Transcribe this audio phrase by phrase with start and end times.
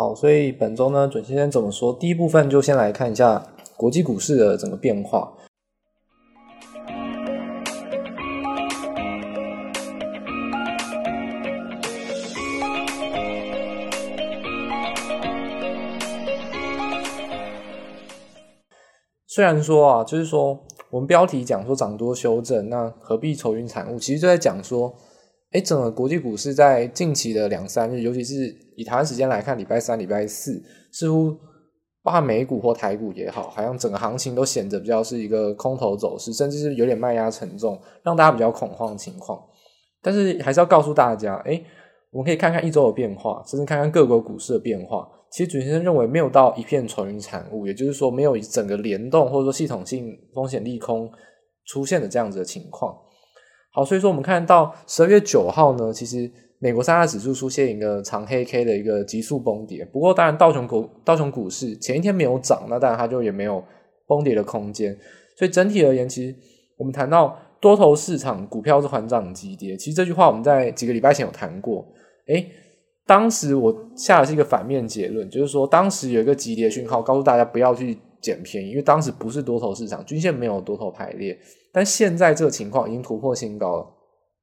[0.00, 1.92] 好，所以本周呢，准先生怎么说？
[1.92, 3.46] 第一部分就先来看一下
[3.76, 5.30] 国际股市的整个变化。
[19.26, 20.58] 虽然说啊，就是说
[20.88, 23.98] 我们标题讲说涨多修正，那何必愁云惨雾？
[23.98, 24.94] 其实就在讲说，
[25.52, 30.62] 哎，整个国际股市在近期的两三日，尤其是以台湾时间来看，礼拜三、礼拜四，
[30.92, 31.36] 似乎
[32.02, 39.40] 包括美股或台股也好，好像整个行情都显得比较是一个空头走势，甚至是有点卖压沉重，让大家比较恐慌的情况。
[40.00, 41.60] 但是还是要告诉大家，哎，
[42.12, 45.08] 我们可以看看一周的变化，甚至看看各国股市的变化。
[45.32, 51.10] 其实主先生认为没有到一片愁云惨雾，也就是说没有整个联动或者说系统性风险利空
[51.66, 52.96] 出现的这样子的情况。
[53.72, 59.84] 好，所以说我们看到十二月九号呢，其实美国三大指数出现一个长黑 K 的一个急速崩跌。
[59.92, 63.62] 不过当然道琼股道琼股市前一天没有涨，那当然它就也没有
[64.06, 64.96] 崩跌的空间。
[65.36, 66.34] 所以整体而言，其实
[66.76, 71.86] 我们谈到多头市场股票是缓涨急跌，其实这句话我们在几个礼拜前有谈过，
[72.26, 72.46] 诶
[73.06, 81.38] 当时我下的是一个反面结论，就是说当时有一个急跌讯号，告诉大家不要去捡便宜，因为当时不是多头市场，均线没有多头排列。
[81.72, 83.86] 但现在这个情况已经突破新高了，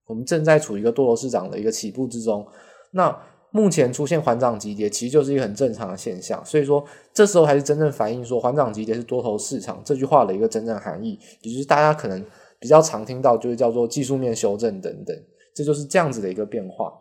[0.07, 2.45] 我们正在处于一个多头市场的一个起步之中。
[2.91, 3.15] 那
[3.51, 6.43] 目前出现缓涨急跌，其实就是一个很正常的现象。
[6.45, 6.83] 所以说，
[7.13, 12.23] 这时候还是真正反映说缓涨急跌是多头市场这句话的一个真正含义，也就是大家可能
[12.59, 15.15] 比较常听到，就是叫做技术面修正等等，
[15.55, 16.93] 这就是这样子的一个变化。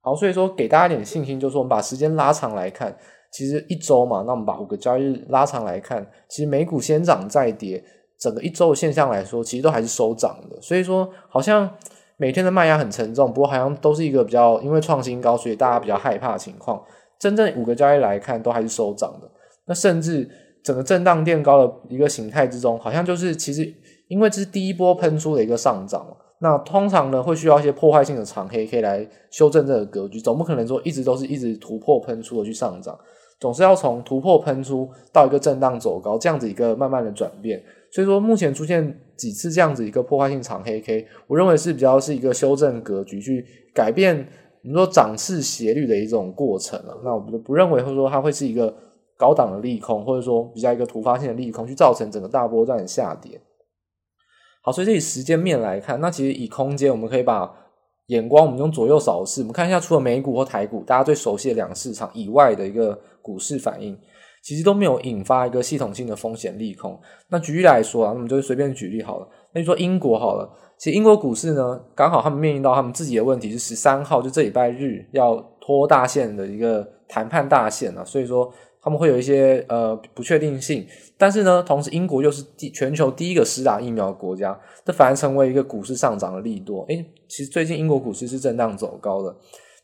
[0.00, 2.96] 好，所以说给大家一点信心，就是我们把时间拉长来看，
[3.30, 7.82] 其实一周嘛，那我们把五个交易日拉长来看，其实美股先涨再跌，
[8.18, 10.60] 整个一周的现象来说，其实都还是收涨的。
[10.60, 11.68] 所以说，好像
[12.16, 16.82] 每天的卖压很沉重，不过好像都是一个比较因为创新高，所以大家比较害怕的情况。
[17.18, 19.30] 真正五个交易来看，都还是收涨的。
[19.66, 20.28] 那甚至
[20.62, 23.72] 整个震荡垫高的一个形态之中，好像就是其实
[24.08, 26.06] 因为这是第一波喷出的一个上涨。
[26.40, 32.96] 那通常呢，会需要一些破坏性的长黑 K 来修正这个格局，总不可能说一直都是一直突破喷出的去上涨，
[33.40, 37.60] 总是要从突破喷出到一个震荡走高这样子一个慢慢的转变。
[37.90, 43.44] 所以说，目前出现几次这样子一个破坏性长黑 K，我认为是比较是一个修正格局去
[43.74, 44.14] 改变
[44.62, 46.96] 我们说涨势斜率的一种过程了。
[47.02, 48.72] 那我们就不认为会说它会是一个
[49.16, 53.40] 高档的利空，或者说比较一个突发性的利空去造成整个大波段的下跌。
[54.68, 57.50] 好，所以这以时间面来看，那其实以空间，我们可以把
[58.08, 63.98] 眼光，我们用左右扫视，我们看一下，除了美股或台股，大家最熟悉的两个市场以外的一个股市反应，
[64.42, 67.00] 其实都没有引发一个系统性的风险利空。
[67.30, 69.28] 那举例来说啊，那我们就随便举例好了。
[69.54, 70.46] 那就说英国好了，
[70.76, 78.52] 其实英国股市呢，刚好他们面临到他们自己的问题，是十三号就这礼拜日要拖大限的一个谈判大限啊，所以说。
[78.88, 80.86] 他们会有一些呃不确定性，
[81.18, 86.86] 但是呢，同时英国又是第全球第一个施打疫苗的国家，这反而成为一个股市上涨的利多。
[86.88, 89.36] 诶，其实最近英国股市是震荡走高的。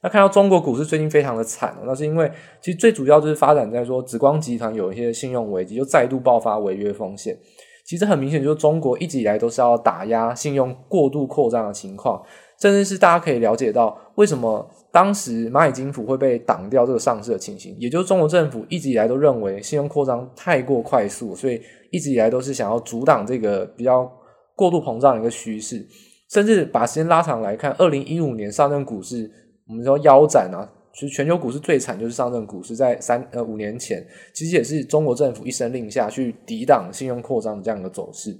[0.02, 2.32] 那看到中国股市最近非常的惨，那是因为
[2.62, 7.38] 其实最主要就是发展在说紫光集团有一些信用危机，就再度爆发违约风险。
[7.84, 12.22] 其实很明显就是中国一直以来都是要打压信用过度扩张的情况，
[12.60, 14.70] 甚至是大家可以了解到为什么。
[14.94, 21.60] 当时蚂蚁金服会被挡掉这个上市的情形，也就是中国政府一直以来都认为信用扩张太过快速，所以
[21.90, 24.08] 一直以来都是想要阻挡这个比较
[24.54, 25.84] 过度膨胀的一个趋势。
[26.30, 29.28] 甚至把时间拉长来看，二零一五年上证股市，
[29.66, 30.62] 我们说腰斩啊，
[30.94, 38.30] 其实全球股市最惨就是上证股市，在三呃五年前，其实也是中国政府一声令下去抵挡信用扩张的这样一个走势。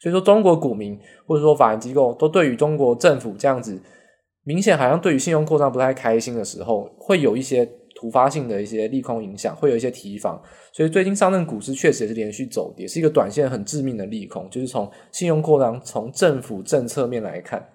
[0.00, 3.80] 所以说，中国股民或者说法人机构都对于中国政府这样子。
[4.42, 10.42] 明显好像对于信用扩张不太开心的时候，会有一些突发性的一些利空影响，会有一些提防。
[10.72, 17.68] 所以最近上证股市确实也是连续走跌，是一个短线很致命的利空，就是从信用扩张、从政府政策面来看。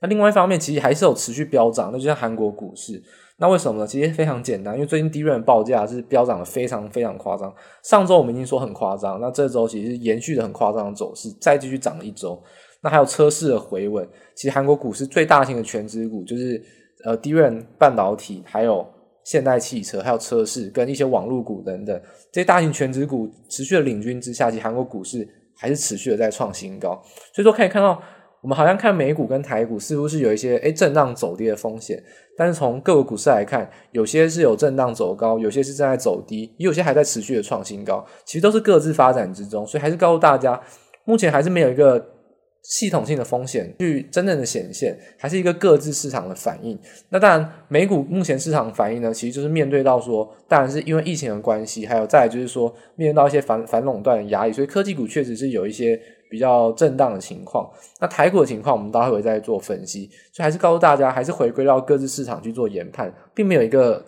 [0.00, 3.02] 那另外一方面，其实还是有持续飙涨，那就像韩国股市。
[3.40, 3.86] 那为什么呢？
[3.86, 7.54] 其实非常简单，因为最近 DRAM 报价是飙涨的非常非常夸张。
[7.84, 12.42] 上周我们已经说很夸张，那这周其实延续的很夸张的走势，再继续涨了一周。
[12.82, 16.60] 那还有车市的回稳，其实韩国股市最大型的全值股就是
[17.04, 18.84] 呃，DRAM 半导体，还有
[19.24, 22.00] 现代汽车，还有车市跟一些网络股等等，
[22.32, 25.26] 这些大型全值股持续的领军之下，其实韩国股市
[25.56, 27.00] 还是持续的在创新高。
[27.32, 28.02] 所以说可以看到，
[28.42, 32.02] 我们好像看美股跟台股似乎是有一些诶震荡走跌的风险，
[32.36, 39.66] 但是从各个股市来看，有些是有震荡走高，有些是正在走低，也有些还在持续的创新高，其实都是各自发展之中。
[39.66, 40.60] 所以还是告诉大家，
[41.04, 42.14] 目前还是没有一个。
[42.60, 46.78] 系统性的风险去真正的显现，还是一个各自市场的反应？
[47.08, 55.98] 那当然，美股目前市场反应呢，其实就是面对到说，当然是因为疫情的关系，还有再就是说，面对到一些反反垄断的压力，所以科技股确实是有一些
[56.30, 57.70] 比较震荡的情况。
[58.00, 60.10] 那台股的情况，我们待会再做分析。
[60.32, 64.04] 所以还是告诉大家，还是回归到各自市场去做研判，并没有一个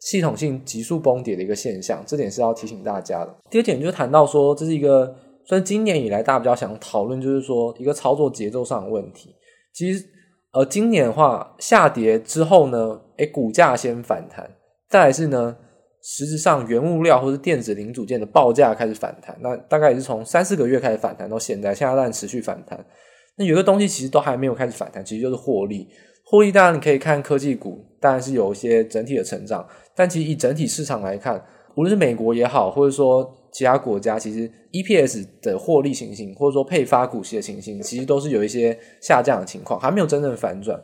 [0.00, 3.34] 系统性急速崩跌的一个现象，这点是要提醒大家的。
[3.50, 5.14] 第二点就谈到说，这是一个。
[5.46, 9.28] 所以今年以来，大家比较想讨论就是说一个操作节奏上的问题。
[9.74, 10.02] 其实，
[10.54, 14.50] 呃，今年的话下跌之后呢，诶，股价先反弹，
[14.88, 15.54] 再来是呢，
[16.06, 19.34] 实质上原物料或是电子零组件的报价开始反弹。
[19.40, 22.84] 那大概也是从三四个月开始反弹到现在，现在在持续反弹。
[23.36, 25.88] 那有个东西其实都还没有开始反弹，其实就是获利。
[26.26, 29.66] 获利当然你可以看科技股，当然是有一些整体的成长，
[29.96, 31.42] 但其实以整体市场来看，
[31.74, 40.78] 无论是美国也好，或者说其他国家，其实 EPS 的获利情形，或者说配发股息的情形，其实都是有一些下降的情况，还没有真正反转。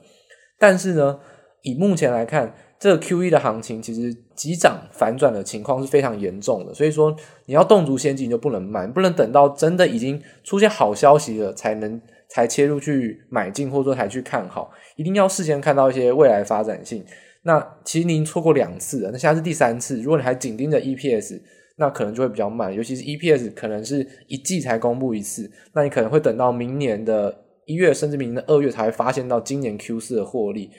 [0.58, 1.18] 但是呢，
[1.62, 6.74] 以目前来看，这个 QE 的行情其实急涨反转的情况是非常严重的。
[6.74, 7.16] 所以说，
[7.46, 11.98] 你要动足先机，你就不能慢，不能等到真的已经出现好消息了，才能
[12.28, 17.02] 才切入去买进，或者说才去看好，一定要事先看到一些未来发展性。
[17.44, 20.02] 那其实您错过两次了，那现在是第三次。
[20.02, 21.40] 如果你还紧盯着 EPS，
[21.76, 30.70] 那可能就会比较慢，尤其是 EPS 可能是一季才公布一次，那你可能会等到明年的一月，甚至明年的二月才会发现到今年 Q 四的获利，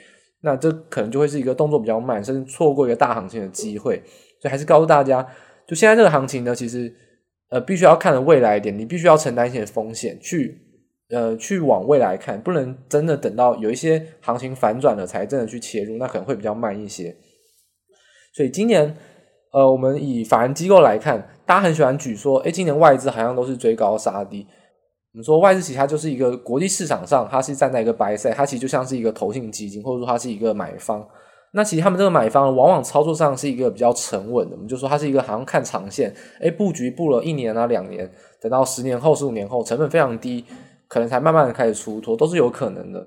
[0.41, 4.01] 那这可能就会是一个动作比较慢，甚至错过一个大行情的机会。
[4.41, 5.27] 所以还是告诉大家，
[5.67, 6.93] 就现在这个行情呢，其实
[7.49, 10.67] 呃必须要看的未来一点，你必须要承担一些风险去。
[11.13, 17.13] 呃，去往未来看，不能真的等到有一些行情反转了才真的去切入，那可能会比较慢一些。
[18.33, 18.95] 所以今年，
[19.51, 24.47] 呃，我们以法人机构来看，大家很喜欢举说，诶，今年外资好像都是追高杀低。
[25.13, 31.05] 我们说外资其实它就是一个国际市场上，它是站在一个 buy side，它其实就像是一个投信基金，或者说它是一个买方。
[31.53, 38.09] 那其实他们这个买方往往操作上是一个比较沉稳的，我们就说它是一个好像看长线，诶，布局布了一年啊两年，
[38.41, 40.45] 等到十年后、十五年后，成本非常低。
[40.87, 42.99] 可能才慢慢的开始出脱，都是有可能的。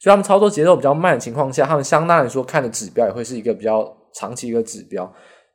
[0.00, 5.04] 所以他们操作节奏比较慢的情况下，他们相当来说看的指标也会是一个比较长期一个指标。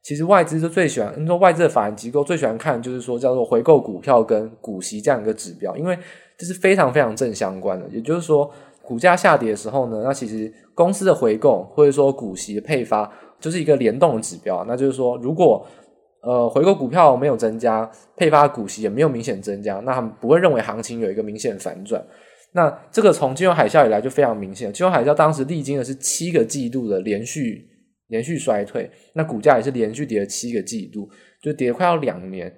[0.04, 5.98] 其实外资就最喜欢，你说外资的法人机构最喜欢看就是说叫做回购股票跟股息这样一个指标，因为
[6.38, 7.88] 这是非常非常正相关的。
[7.90, 8.50] 也就是说，
[8.82, 14.66] 股价下跌的时候呢，那其实公司的回购或者说股息的配发就是一个联动的指标。
[14.68, 15.66] 那就是说，如果
[16.24, 22.00] 呃，回购股票没有增加，配发股息也没有明显增加，那他们不会认为行情有一个明显反转。
[22.54, 27.68] 那这个从金融海啸以来就非常明显，金融海啸当时历经的是七个季度的连续
[28.12, 31.10] 连续衰退，那股价也是连续跌了七个季度，
[31.42, 32.54] 就跌了快要两年。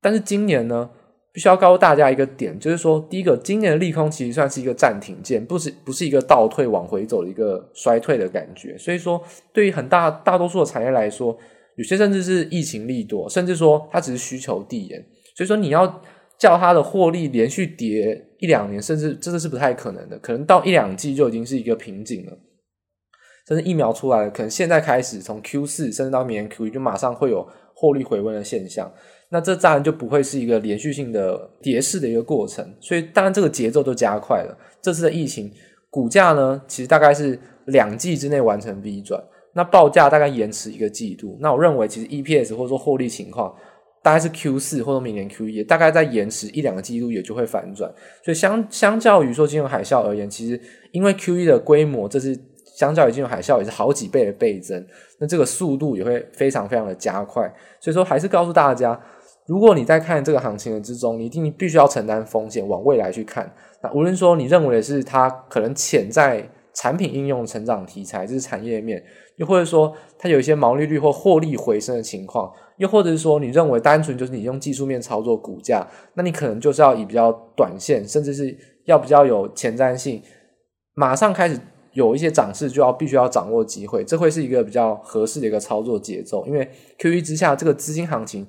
[0.00, 0.88] 但是今年呢，
[1.32, 8.76] 必须要告诉大家一个点，就是说，第一个，今年的利空其实算是一个暂停键，不是不是一个倒退往回走的一个衰退的感觉。
[8.78, 9.20] 所以说，
[9.52, 11.36] 对于很大大多数的产业来说，
[11.76, 15.02] 有些甚至是疫情利多，甚至说它只是需求递延，
[15.34, 16.02] 所以说你要
[16.38, 22.38] 叫它的获利连续跌一两年，甚至真的是不太可能的，可能到一两季就已经是一个瓶颈了。
[23.50, 27.44] 甚至疫苗出来了，可能现在开始从 Q 四甚至到明年 Q 一就马上会有
[27.74, 28.88] 获利回温的现象，
[29.30, 34.56] 那这当然就不会是一个连续性的跌势的一个过程，所以当然这个节奏就加快了。
[34.80, 35.52] 这次的疫情
[35.90, 39.20] 股价呢，其实大概是两季之内完成 V 转。
[39.52, 43.52] 那报价大概延迟一个季度，那我认为其实 EPS 或者说获利情况
[44.00, 47.92] 大概是 Q 四或者明年 Q 一，大概在延迟一两个季度也就会反转。
[48.24, 50.60] 所以相相较于说金融海啸而言，其实
[50.92, 52.38] 因为 Q 一的规模，这是
[52.80, 54.82] 相较于金融海啸也是好几倍的倍增，
[55.18, 57.46] 那这个速度也会非常非常的加快。
[57.78, 58.98] 所以说还是告诉大家，
[59.46, 63.52] 如果你在看这个行情的之中，你一定必须要承担风险，往未来去看。
[63.82, 69.02] 那无论说你认为是它可能潜在产品应用成长题材，这是产业面。
[69.36, 78.56] 又或者说，它有一些毛利率或获利回升的情况，又或者是说，你认为单纯就是你用技术面操作股价，那你可能就是要以比较短线，甚至是
[78.86, 80.22] 要比较有前瞻性，
[80.94, 81.58] 马上开始
[81.92, 86.46] 有一些涨势，就要必须要掌握机会，这会是一个比较合适的一个操作节奏。
[86.46, 86.68] 因为
[86.98, 88.46] QE 之下，这个资金行情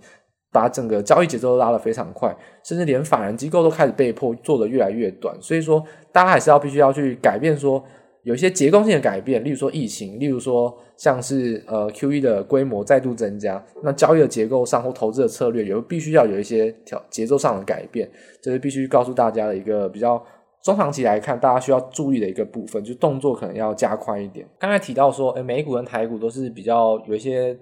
[0.52, 7.84] 把整个交易节奏拉得非常快，甚至连法人机构都开始被迫做得越来越短，所以说大家还是要必须要去改变说。
[8.24, 18.08] 有一些结构性的改变，例如说疫情，例如说像是呃 QE 的规模再度增加，那交易的结构上或投资的策略，也必须要有一些调节奏上的改变，
[18.40, 20.24] 这是必须告诉大家的一个比较
[20.64, 24.48] 中长期来看，大家需要注意的一个部分，就动作可能要加快一点。
[24.60, 27.58] 刚才提到说，诶美股跟台股都是比较有一些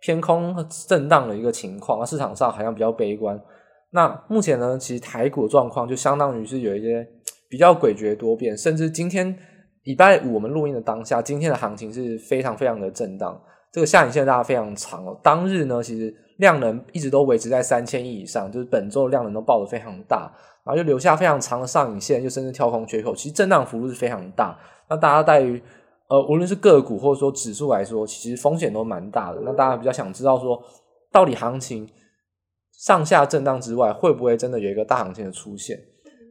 [0.00, 0.54] 偏空
[0.86, 3.40] 震荡的一个情况，市场上好像比较悲观。
[3.90, 7.06] 那目前呢，其实台股的状况就相当于是有一些。
[7.52, 9.36] 比较诡谲多变，甚至今天
[9.82, 13.38] 礼拜五我们录音的当下，今天的行情是非常非常的震荡。
[13.70, 15.20] 这个下影线拉得非常长哦。
[15.22, 16.10] 当日呢，其实
[16.42, 20.30] 量能一直都维持在三千亿以上，就是本周的量能都爆得非常大，
[20.64, 24.58] 然后又留下非常长的上影线，又甚至跳空缺口，其实震荡幅度是非常大。
[24.90, 25.62] 那大家对于
[26.08, 29.40] 呃，无论是个股或者说指数来说，其实风险都蛮大的。
[29.44, 30.60] 那大家比较想知道说，
[31.12, 31.88] 到底行情
[32.72, 35.78] 上下震荡之外，会不会真的有一个大行情的出现？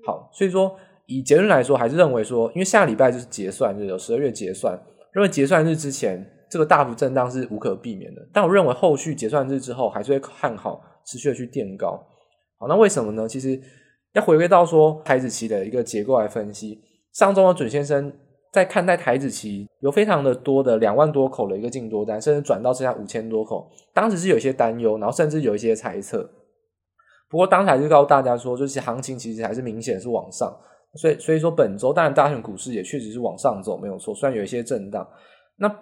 [0.06, 0.76] 好，所以说
[1.06, 4.78] 以结论来说，还是认为说，因为下礼拜就是结算日，有十二月结算，
[5.14, 8.22] 认为结算日之前这个大幅震荡是无可避免的。
[8.32, 12.00] 但我认为后续结算日之后，还是会看好持续的去垫高。
[12.60, 13.28] 好，那为什么呢？
[13.28, 13.60] 其实
[14.14, 16.80] 要回归到说台指期的一个结构来分析，
[17.14, 18.14] 上周的准先生。
[18.52, 26.30] 在看待台指期有非常的多的两万多口的一个净多单，甚至转到剩下五千多口，当时是有一些担忧，然后甚至有一些猜测。
[27.30, 30.54] 不过当时就告诉大家说，就是行情其实还是明显是往上，
[30.96, 34.14] 所以所以说本周当然大选股市也确实是往上走，没有错。
[34.14, 35.08] 虽然有一些震荡，
[35.56, 35.74] 那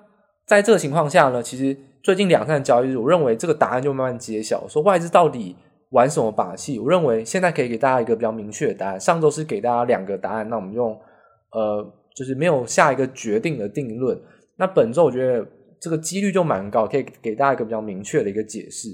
[0.49, 5.55] 在这个情况下呢，其实最近两三交易日，我认为这个答案就慢慢揭晓，说外资到底
[5.91, 6.79] 玩什么把戏？
[6.79, 8.99] 我认为现在可以给大家一个比较明确的答案。
[8.99, 10.99] 上周是给大家两个答案，那我们用
[11.51, 11.95] 呃。
[12.15, 14.19] 就是没有下一个决定的定论。
[14.57, 15.47] 那本周我觉得
[15.79, 18.89] 这个几率就蛮高，可以给大家一个比较明确的一个解释。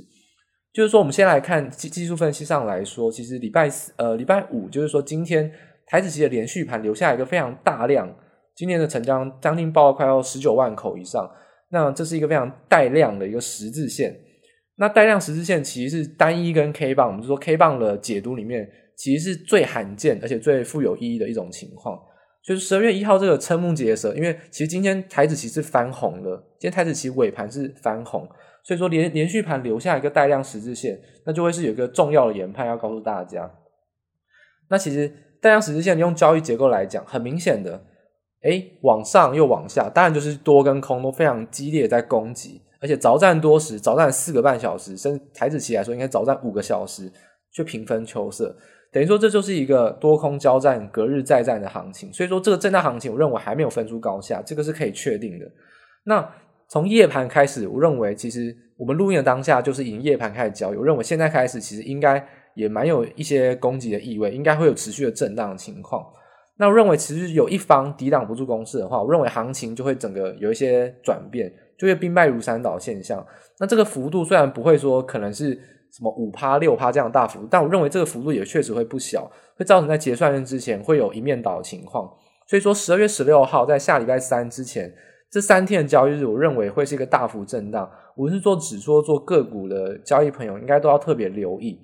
[0.71, 5.51] 就是说，我们先来看技技术分析上来说，其实礼拜四呃礼拜五，就是说今天
[5.88, 8.07] 台子期的连续盘留下一个非常大量，
[8.55, 11.27] 今天的成交将近爆了快要十九万口以上。
[11.75, 14.17] 那这是一个非常带量的一个十字线。
[14.77, 18.65] 那带量十字线其实是单一根 K 棒，我们就说 K 棒的解读里面，
[18.96, 22.00] 其实是最罕见而且最富有意义的一种情况。
[22.41, 28.25] 就是十二月一号这个瞠目结舌，因为其实今天台指期是翻红的，今天台指期尾盘是翻红，
[28.63, 33.51] 所以说连连续盘留下一个带量十字线，那就会是有一个重要的研判要告诉大家。
[34.70, 37.84] 那其实带量十字线用交易结构来讲，很明显的，
[38.45, 47.11] 诶，往上又往下，当然就是多跟空都非常激烈在攻击，而且早战多时，早战四个半小时，甚至台子期来说应该早战五个小时，
[47.51, 48.55] 却平分秋色。
[48.91, 52.13] 等于说，这就是一个多空交战、隔日再战的行情。
[52.13, 55.45] 所以说，这个震荡行情，我认为还没有分出高下，这个是可以确定的。
[56.05, 56.25] 那
[56.69, 60.77] 从夜盘开始，我认为其实我们录音的当下就是以夜盘开始交易。
[60.77, 66.05] 我认为现在开始，其实应该也蛮有一些攻击的意味，应该会有持续的震荡的情况。
[66.57, 73.25] 那我认为，其实有一方抵挡不住攻势的话，我认为行情就会整个有一些转变，就会兵败如山倒现象。
[73.59, 75.59] 那这个幅度虽然不会说可能是。
[75.95, 82.05] 什么五趴六趴这样大幅度，但我认为这个幅度也确实会不小，会造成在结算日之前会有一面倒的情况。
[82.50, 84.93] 所以说十二月十六号在下礼拜三之前
[85.31, 87.89] 这三天的交易日，我认为会是一个大幅震荡。
[88.17, 91.79] 无论是做指数做个股的交易朋友，应该都要特别留意。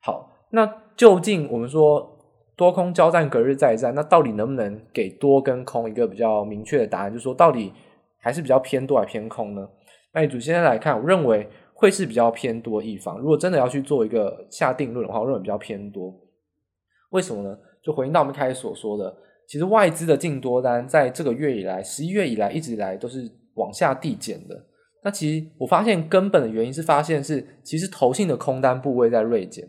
[0.00, 2.19] 好，那究竟我们说
[2.60, 7.10] 多空交战，隔日再战，那到底能不能给多跟空一个比较明确的答案？
[7.10, 7.72] 就是说到底
[8.20, 9.66] 还是比较偏多还偏空呢？
[10.12, 11.48] 那以主现在来看，我认为。
[11.80, 13.18] 会是比较偏多一方。
[13.18, 16.14] 如果真的要去做一个下定论的话，我认为比较偏多。
[17.12, 17.56] 为什么呢？
[17.82, 19.16] 就回应到我们开始所说的，
[19.48, 24.62] 其实外资的净多单在这个月以来，十一月以来一直以来都是往下递减的。
[25.02, 29.66] 那其实我发现根本的原因是发现是，其实投信的空单部位在锐减。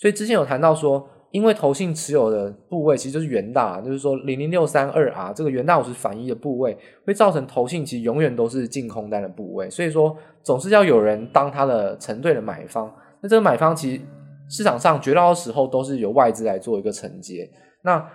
[0.00, 1.08] 所以之前有谈到说。
[1.34, 12.88] 因为投信持有的部位其实就是元大，就是说零零六三二 R 这个元大五十反一的部位，会造成投信其实永远都是净空单的部位，所以说总是要有人当他的承对的买方。
[13.20, 14.00] 那这个买方其实
[14.48, 17.50] 市场上绝大多时候都是由外资来做一个承接。
[17.82, 18.08] 那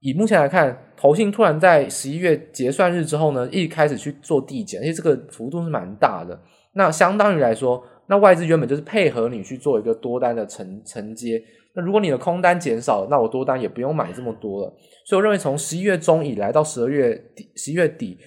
[0.00, 6.40] 以目前来看，投信突然在十一月结算日之后呢，一开始去做递减，而且这个幅度是蛮大的。
[6.72, 11.38] 那相当于来说，那外资原本就是配合你去做一个多单的承承接。
[11.74, 14.74] 那如果你的空单减少，那我多单也不用买这么多了。
[15.06, 18.18] 所以我认为从十一月中以来到十二月底、十一月底，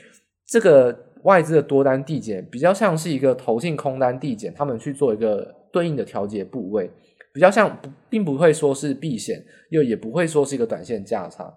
[0.47, 6.89] 这个外资的多单递减比较像是一个投信空单递减，他们去做一个对应的调节部位，
[7.33, 11.53] 比较像不，并不会说是避险，又也不会说是一个短线价差。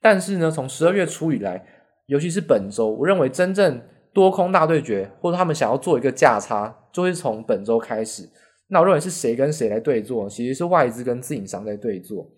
[0.00, 1.64] 但是呢，从十二月初以来，
[2.06, 3.80] 尤其是本周，我认为真正
[4.12, 8.28] 多空大对决，或者他们想要做一个价差，就会从本周开始。
[8.74, 10.28] 那我认为是谁跟谁来对坐？
[10.28, 12.28] 其实是外资跟自营商在对坐。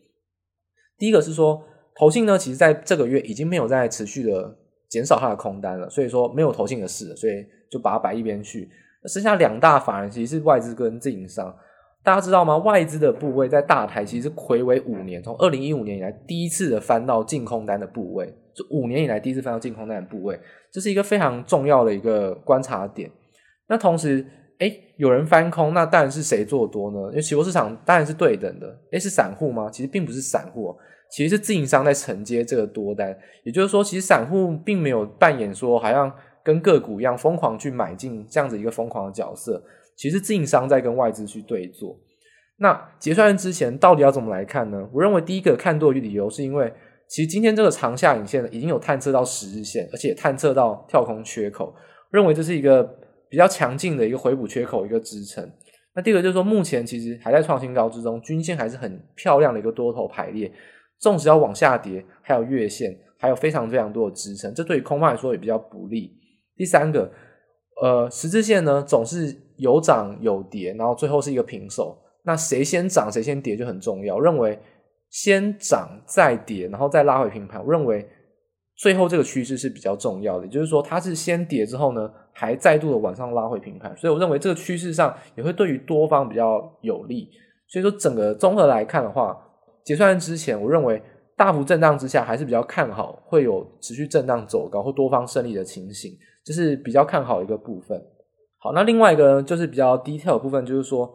[0.98, 1.64] 第一个是说，
[1.94, 4.54] 投信呢，其实在这个月已经没有在持续的
[4.86, 8.68] 减少它的空单了，所以说没有投信的事，所以就把它摆一边去。
[9.06, 11.56] 剩下两大法人其实是外资跟自营商。
[12.04, 12.58] 大家知道吗？
[12.58, 20.38] 外资的部位在大台其实是睽违五年，从二零一五年以来第一次的翻到净空单的部位，就五年以来第一次翻到净空单的部位，
[20.70, 23.10] 这是一个非常重要的一个观察点。
[23.68, 24.22] 那同时。
[24.58, 26.98] 哎，有人翻空，那当然是谁做多呢？
[27.10, 28.78] 因为期货市场当然是对等的。
[28.90, 29.68] 哎，是散户吗？
[29.70, 30.74] 其实并不是散户，
[31.10, 33.16] 其实是自营商在承接这个多单。
[33.44, 36.10] 也就是说，其实散户并没有扮演说好像
[36.42, 39.62] 跟个股一样疯狂去买进这样子一个疯狂的角色，
[39.94, 41.98] 其实自营商在跟外资去对做。
[42.58, 44.88] 那结算之前到底要怎么来看呢？
[44.90, 46.72] 我认为第一个看多的理由是因为，
[47.06, 51.74] 其实今天这个长下影线已经有探测到十日线，而且探测到跳空缺口，
[52.10, 52.88] 认为这是一个
[53.36, 55.46] 比较强劲的一个回补缺口一个支撑。
[55.94, 60.50] 那第二个就是说，目前其实还在创新高之中，均线还是很漂亮的一个多头排列，
[60.98, 66.18] 纵使要往下跌，还有月线，还有非常非常多的支撑，这对于空方来说也比较不利。
[66.56, 67.12] 第三个，
[67.82, 71.94] 呃，十字线呢总是有涨有跌，然后最后是一个平手。
[72.24, 74.18] 那谁先涨谁先跌就很重要。
[74.18, 74.58] 认为
[75.10, 77.62] 先涨再跌，然后再拉回平盘。
[77.62, 78.08] 我认为
[78.76, 83.96] 最后这个趋势是比较重要的，也就是说它是先跌之后呢，还再度的往上拉回平盘。
[83.96, 87.28] 所以我认为这个趋势上也会对于多方比较有利。
[87.68, 89.36] 所以说整个综合来看的话，
[89.84, 91.02] 结算之前，我认为
[91.36, 96.12] 大幅震荡之下还是比较看好会有持续震荡走高或多方胜利的情形，
[96.44, 98.00] 这是比较看好一个部分。
[98.58, 101.12] 好，那另外一个就是比较 detail 的部分，就是说。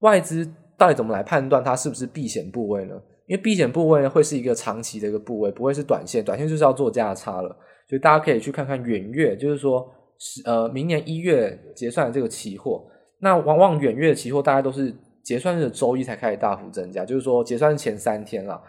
[0.00, 2.94] 外资到底怎么来判断它是不是避险部位呢？
[3.26, 7.48] 因为避险部位呢会是一个长期的一个部位，不会是短线，短线就是要做价差了。
[7.88, 12.84] 所以大家可以去看看远月，就是说是呃明年一月结算的这个期货。
[13.20, 18.60] 那往往远月的期货大家都是结算日的周一才开始大幅增加，就是说结算前三天了。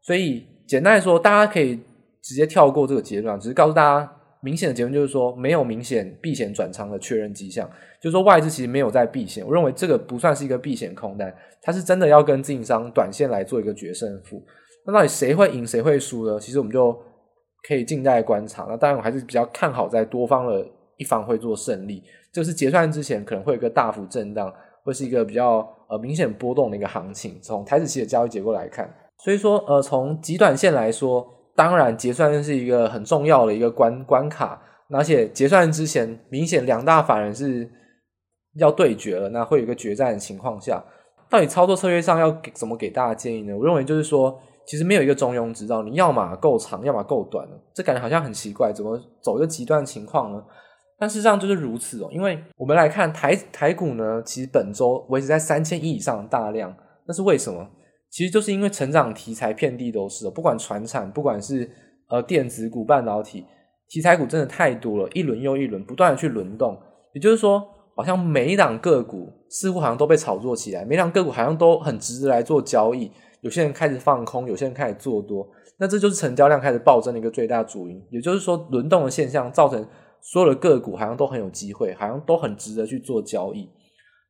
[0.00, 1.80] 所以简单来说，大家可以
[2.22, 4.13] 直接跳过这个阶段，只是告诉大家。
[4.44, 7.66] 明显的结论就是说，没有明显避险转仓的确认迹象，
[7.98, 9.42] 就是说外资其实没有在避险。
[9.46, 14.44] 我认为这个不算是一个避险空单，它是真的要跟自营商短线来做一个决胜负。
[14.84, 16.38] 那到底谁会赢，谁会输呢？
[16.38, 16.94] 其实我们就
[17.66, 18.66] 可以静待观察。
[18.68, 20.62] 那当然，我还是比较看好在多方的
[20.98, 22.02] 一方会做胜利。
[22.30, 24.52] 就是结算之前可能会有一个大幅震荡，
[24.84, 27.40] 会是一个比较呃明显波动的一个行情。
[27.40, 28.92] 从台子期的交易结构来看，
[29.24, 31.26] 所以说呃从极短线来说。
[31.56, 37.70] 当然，结算是一个很重要的一个关关卡，而且结算之前，明显两大法人是
[38.56, 40.84] 要对决了，那会有一个决战的情况下，
[41.30, 43.56] 到底操作策略上要给怎么给大家建议呢？
[43.56, 44.36] 我认为就是说，
[44.66, 50.42] 其实没有一个中庸之道，你要么够长，要么够短，这感觉好像很奇怪，怎么走一个极端情况呢？
[50.98, 56.74] 但事实上就是如此哦，因为我们来看台台股呢，其实本周维持在三千亿以上的大量，
[57.06, 57.64] 那是为什么？
[58.14, 61.68] 其实就是因为成长题材遍地都是，不管船产，不管是
[62.08, 63.44] 呃电子股、半导体
[63.88, 66.80] 题材股，真的太多了，一轮又一轮，不断的去轮动。
[67.12, 67.60] 也就是说，
[67.96, 73.10] 好像每一档个股似乎好像都被炒作起来，每档个股好像都很值得来做交易。
[73.40, 75.44] 有些人开始放空，有些人开始做多，
[75.80, 78.00] 那这就是成交量开始暴增的一个最大主因。
[78.12, 79.84] 也就是说，轮动的现象造成
[80.20, 83.68] 所有的个股好像都很有机会，好像都很值得去做交易。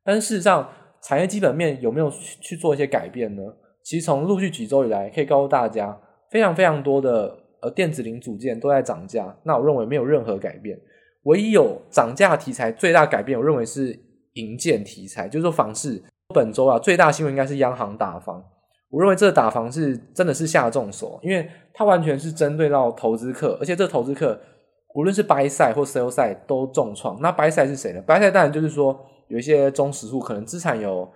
[0.02, 0.66] 但是事实上，
[1.02, 3.42] 产业基本面有没有去做一些改变呢？
[3.84, 5.96] 其实从陆续几周以来，可以告诉大家，
[6.30, 9.36] 非常非常多的呃电子零组件都在涨价。
[9.44, 10.76] 那我认为没有任何改变，
[11.24, 13.96] 唯一有涨价题材最大改变，我认为是
[14.32, 16.02] 银建题材，就是说房市。
[16.34, 18.42] 本周啊，最大新闻应该是央行打房。
[18.88, 24.40] 我认为这个打房是真的是下重手，因为它完全是针对到投资客，而且这投资客
[24.94, 27.20] 无论是 buy side 或 sell side 都重创。
[27.20, 31.06] 那 buy side 是谁呢？buy side 当然就是说有一些中实户可能资产有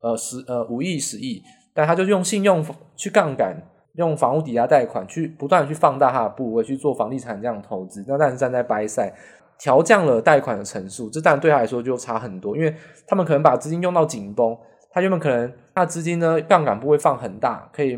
[0.00, 1.40] 呃十呃五亿十亿。
[1.78, 2.64] 但他就用信用
[2.96, 3.56] 去杠杆，
[3.92, 8.04] 用房屋抵押贷款去不断去放大他的部位去做房地产这样投资。
[8.08, 9.12] 那但是站在 buy side，
[9.60, 12.74] 调降了贷款的成数，这当然对他来说就差很多，因为
[13.06, 14.58] 他们可能把资金用到紧绷，
[14.90, 17.96] 他原本可能他的资金呢杠杆部位放很大，可以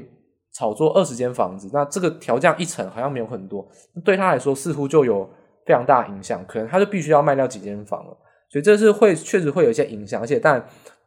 [0.52, 3.66] 炒作二十间房子，那这个调降一成好像没有很多，
[4.04, 5.26] 对他来说似乎就有
[5.64, 8.14] 非常大的影响，可能他就必须要卖掉几间房了，
[8.50, 10.62] 所以这是会确实会有一些影响，而且但。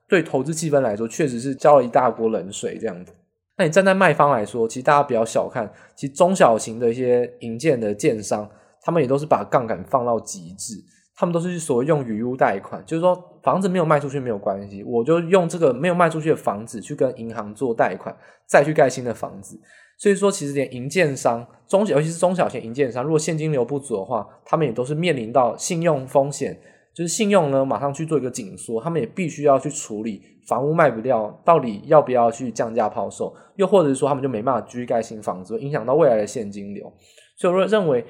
[0.08, 3.14] 对投资气氛来说，确实是浇了一大锅冷水这样子。
[3.58, 8.50] 那你站在卖方来说，其实大家不要小看，其实中小型的一些银建的建商，
[8.82, 10.74] 他们也都是把杠杆放到极致，
[11.16, 18.16] 他们都是所谓用余屋贷款，就是说房子没有卖出去没有关系，我就用这个没有卖出去的房子去跟银行做贷款，
[18.48, 19.60] 再去盖新的房子。
[20.00, 26.60] 所以说，其实连银建商中，尤其是中小型银建商，如果现金流不足的话，他们也都是面临到信用风险。
[26.94, 36.94] 就是信用呢，马上去做一个紧缩，他们也必须要去处理房屋卖不掉，到底要不要去降价抛售，又或者是说他们就没办法继续盖新房子，影响到未来的现金流。
[37.36, 38.06] 所以我认为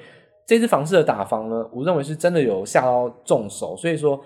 [0.46, 3.74] 这支房市的打房呢，我认为是真的有下到重手。
[3.74, 4.20] 所以说，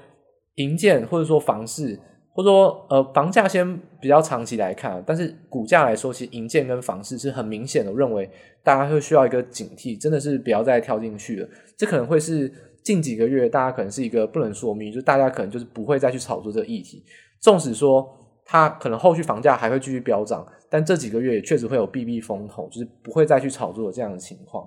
[0.57, 1.97] 营建或者说房市，
[2.35, 7.92] 或者说呃房价先比较长期来看，但是股价来说，其实营建跟房市是很明显的。
[7.92, 8.29] 我认为
[8.64, 12.53] 大家会需要一个警惕，真的是不要再跳进去了，这可能会是。
[12.88, 17.05] 近几个月，大家可能是一个不能说明，就大家可能就是不会再去炒作这个议题。
[17.38, 18.09] 纵使说
[18.46, 24.66] 它可能后续房价还会继续飙涨，但这几个月也确实会有避避风头，就是不会再去炒作这样的情况。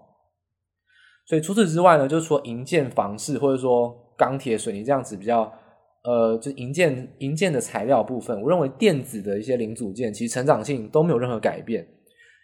[1.25, 5.51] 所以除此之外呢，就是说营建、房市或者说钢铁、水泥这样子比较，
[6.03, 11.87] 呃，就营建营建的材料部分，我认为电子的一些零组件其实成长性都没有任何改变。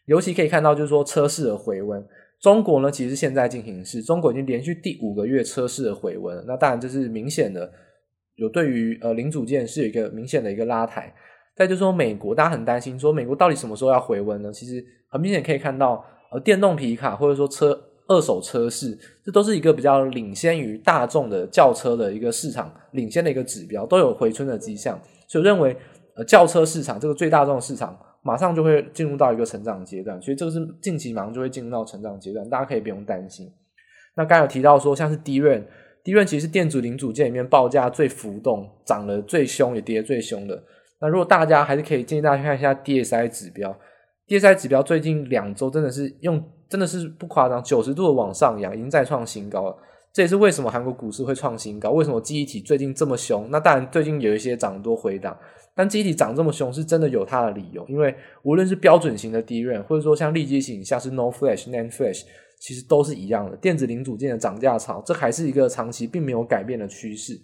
[0.07, 2.03] 尤其可以看到，就是说车市的回温。
[2.39, 6.43] 中国呢，其实现在进行式，中国已经连续第五个月车市的回温。
[6.45, 7.71] 那当然这是明显的，
[8.35, 11.11] 有对于呃零组件是有一个明显的一个拉抬。
[11.55, 14.53] 再就是说，美国大家很担心，说美国到底什么时候要回温呢？
[14.53, 17.75] 其实很明显可以看到，呃，电动皮卡或者说车
[18.07, 18.95] 二手车市，
[19.25, 25.01] 这都是一个比较领先于大众的轿车的一个市场领先的一个指标，都有回春的迹象。
[25.27, 25.75] 所以我认为，
[26.15, 27.97] 呃，轿车市场这个最大众市场。
[28.27, 33.49] 马上就会进入到一个成长阶段，所以这个是近期马上就会进入到成长阶段，大家可以不用担心。
[34.17, 40.61] 那刚才有提到说，像是 DRAM，DRAM 其实是电子零组件里面报价最浮动、涨得最凶也跌得最凶的。
[40.99, 43.73] 那如果大家还是可以建议大家去看一下 DSI 指标
[44.27, 49.77] ，DSI 指标最近两周真的是用真的是不夸张，九十度的往上扬，已经再创新高了。
[50.17, 53.47] 这也是为什么韩国股市会创新高，为什么记忆体最近这么凶？
[53.51, 55.37] 那当然最近有一些涨多回档。
[55.75, 57.85] 但记忆体涨这么凶，是真的有它的理由。
[57.87, 62.23] 因为无论是标准型的 DRAM，或者说像立即型，像是 No Flash、NAND Flash，
[62.59, 63.55] 其实都是一样的。
[63.57, 67.39] 电子零组件的涨价潮，这还是一个长期并没有改变的趋势。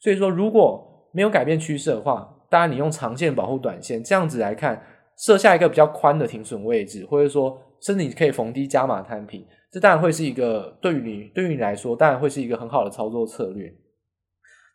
[0.00, 4.80] 所以说，如果没有改变趋势的话，当然你用长线保护短线，这样子来看，
[5.18, 9.44] 设下一个比较宽的停损位置，或者说甚至你可以逢低加码摊平，
[9.76, 13.70] 这当然会是一个对于你对于你来说，当然会是一个很好的操作策略。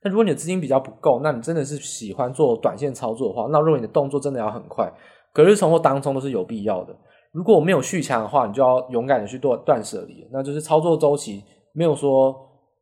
[0.03, 4.93] 那如果你的资金比较不够，那你真的是喜欢做短线操作的话，那如果你的动作真的要很快，
[5.33, 6.95] 隔日冲或当冲都是有必要的。
[7.31, 12.31] 如果我没有续强的话，你就要勇敢的去做断舍离，那就是操作周期没有说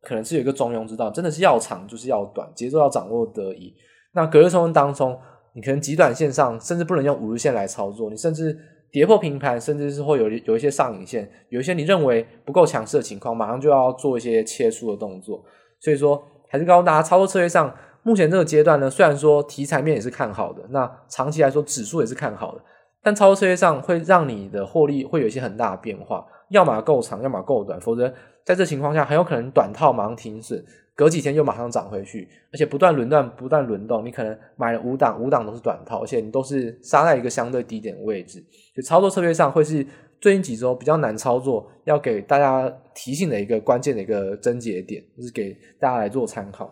[0.02, 3.74] 可能是有一个中庸之道，真的是要长就是要短，节奏要掌握得宜。
[4.12, 5.18] 那隔日冲跟当冲，
[5.54, 8.54] 你可能极短线上甚至不能用五日线来操作，你甚至
[8.90, 15.42] 跌破平盘，甚至是会有有一些上影线，有一些你认为不够强势的情况，马上就要做一些切出的动作。
[15.78, 16.22] 所以说。
[16.52, 17.72] 还是告诉大家，操作策略上，
[18.02, 22.60] 目前这个阶段呢，虽然说题材面也是看好的，那长期来说指数也是看好的，
[23.04, 28.12] 但操作策略上会让你的获利会有一些很大的变化，要么够长，要么够短，否则
[28.44, 30.60] 在这情况下很有可能短套马上停损，
[31.00, 38.44] 隔几天又马上涨回去，而且不断轮断，不断轮动，你可能买了五档，五档都是短套，而且你都是杀在一个相对低点的位置，
[38.76, 39.86] 就操作策略上会是。
[40.20, 46.70] 最近几周比较难操作，要给大家提醒的一个关键的一个症结点，就是给大家来做参考。